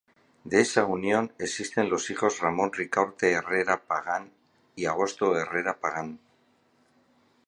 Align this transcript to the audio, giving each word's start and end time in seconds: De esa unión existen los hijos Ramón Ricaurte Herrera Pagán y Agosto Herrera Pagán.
De 0.45 0.61
esa 0.61 0.87
unión 0.87 1.31
existen 1.37 1.91
los 1.91 2.09
hijos 2.09 2.39
Ramón 2.39 2.73
Ricaurte 2.73 3.33
Herrera 3.33 3.83
Pagán 3.85 4.31
y 4.75 4.85
Agosto 4.87 5.37
Herrera 5.37 5.77
Pagán. 5.79 6.19